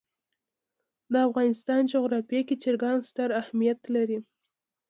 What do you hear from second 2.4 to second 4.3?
کې چرګان ستر اهمیت لري.